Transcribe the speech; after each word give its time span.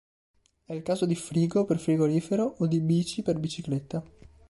È 0.65 0.73
il 0.73 0.81
caso 0.81 1.05
di 1.05 1.13
"frigo" 1.13 1.63
per 1.63 1.77
"frigorifero" 1.77 2.55
o 2.57 2.65
di 2.65 2.79
"bici" 2.79 3.21
per 3.21 3.37
"bicicletta". 3.37 4.03